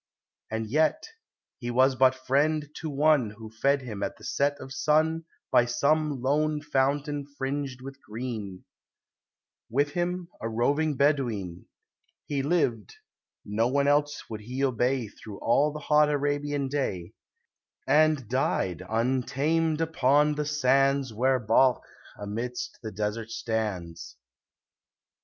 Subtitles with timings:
[0.49, 1.09] And jet,—
[1.59, 5.65] he was but friend to one Who fed him at the set of sun By
[5.65, 8.65] some lone fountain fringed with green;
[9.69, 11.67] With him, a roving Bedouin,
[12.25, 12.95] He lived
[13.45, 17.13] (none else would he obey Through all the hot Arabian day),
[17.85, 21.85] And died untamed upon the sands Where Balkh
[22.17, 24.17] amidst the desert stands.